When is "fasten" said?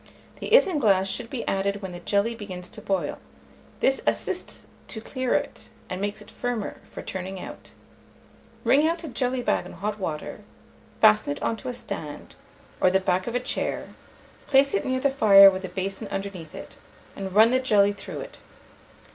11.01-11.33